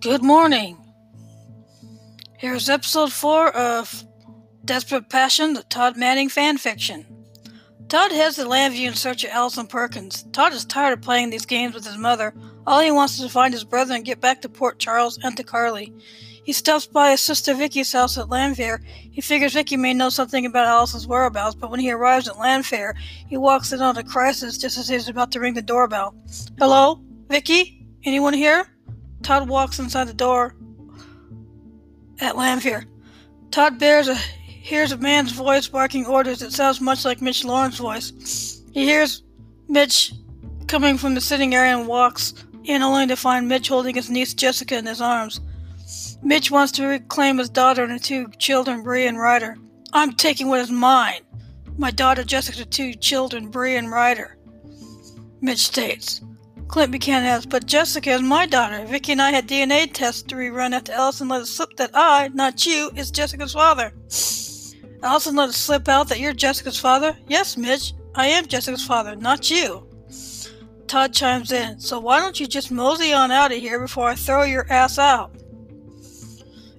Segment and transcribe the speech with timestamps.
[0.00, 0.78] Good morning.
[2.36, 4.04] Here's episode 4 of
[4.64, 7.04] Desperate Passion, the Todd Manning fan fiction.
[7.88, 10.22] Todd heads to Llanview in search of Allison Perkins.
[10.30, 12.32] Todd is tired of playing these games with his mother.
[12.64, 15.36] All he wants is to find his brother and get back to Port Charles and
[15.36, 15.92] to Carly.
[16.44, 18.78] He stops by his sister Vicky's house at Llanfair.
[18.84, 22.92] He figures Vicky may know something about Allison's whereabouts, but when he arrives at Llanfair,
[23.26, 26.14] he walks in on a crisis just as he's about to ring the doorbell.
[26.56, 27.00] Hello?
[27.28, 27.84] Vicky?
[28.04, 28.77] Anyone here?
[29.22, 30.54] Todd walks inside the door
[32.20, 32.84] at Llanfair.
[33.50, 38.62] Todd a, hears a man's voice barking orders that sounds much like Mitch Laurence's voice.
[38.72, 39.22] He hears
[39.68, 40.12] Mitch
[40.66, 44.34] coming from the sitting area and walks in only to find Mitch holding his niece
[44.34, 45.40] Jessica in his arms.
[46.22, 49.56] Mitch wants to reclaim his daughter and her two children, Bree and Ryder.
[49.92, 51.20] I'm taking what is mine.
[51.78, 54.36] My daughter Jessica, two children, Bree and Ryder.
[55.40, 56.20] Mitch states.
[56.68, 58.84] Clint Buchanan adds, but Jessica is my daughter.
[58.84, 62.28] Vicky and I had DNA tests to rerun after Allison let it slip that I,
[62.28, 63.92] not you, is Jessica's father.
[65.02, 67.16] Allison let it slip out that you're Jessica's father?
[67.26, 69.88] Yes, Mitch, I am Jessica's father, not you.
[70.86, 74.14] Todd chimes in, so why don't you just mosey on out of here before I
[74.14, 75.34] throw your ass out?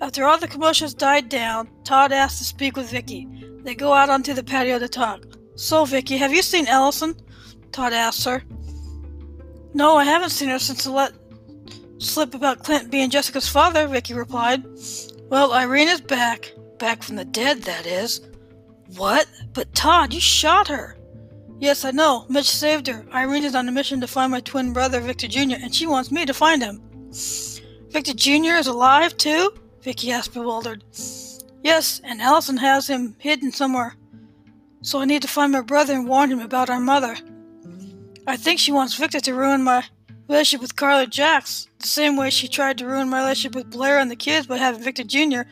[0.00, 3.28] After all the commotions died down, Todd asks to speak with Vicky.
[3.62, 5.24] They go out onto the patio to talk.
[5.56, 7.14] So, Vicky, have you seen Allison?
[7.70, 8.42] Todd asks her.
[9.74, 11.12] No, I haven't seen her since the let
[11.98, 14.64] slip about Clint being Jessica's father, Vicky replied.
[15.28, 16.52] Well, Irene is back.
[16.78, 18.20] Back from the dead, that is.
[18.96, 19.26] What?
[19.52, 20.96] But Todd, you shot her.
[21.58, 22.26] Yes, I know.
[22.28, 23.04] Mitch saved her.
[23.12, 26.10] Irene is on a mission to find my twin brother, Victor Jr., and she wants
[26.10, 26.82] me to find him.
[27.88, 28.56] Victor Jr.
[28.56, 29.50] is alive, too?
[29.82, 30.84] Vicky asked, bewildered.
[31.62, 33.96] Yes, and Allison has him hidden somewhere.
[34.82, 37.16] So I need to find my brother and warn him about our mother.
[38.26, 39.84] I think she wants Victor to ruin my
[40.28, 43.98] relationship with Carly Jacks, the same way she tried to ruin my relationship with Blair
[43.98, 45.42] and the kids by having Victor Jr.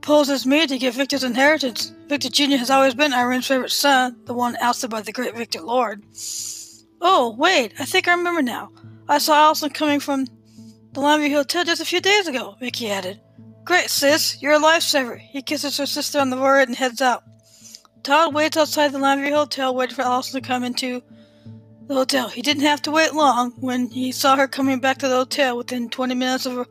[0.00, 1.92] pose as me to get Victor's inheritance.
[2.06, 2.56] Victor Jr.
[2.56, 6.04] has always been Irene's favorite son, the one ousted by the great Victor Lord.
[7.00, 8.70] Oh, wait, I think I remember now.
[9.08, 10.26] I saw Allison coming from
[10.92, 13.20] the Llanview Hotel just a few days ago, Vicky added.
[13.64, 15.18] Great, sis, you're a lifesaver.
[15.18, 17.24] He kisses her sister on the forehead and heads out.
[18.02, 21.02] Todd waits outside the Llanview Hotel, waiting for Allison to come into
[21.90, 22.28] the hotel.
[22.28, 25.56] He didn't have to wait long when he saw her coming back to the hotel
[25.56, 26.68] within 20 minutes of,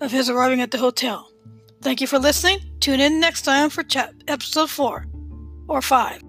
[0.00, 1.32] of his arriving at the hotel.
[1.80, 2.58] Thank you for listening.
[2.78, 5.06] Tune in next time for chat episode 4
[5.68, 6.22] or 5.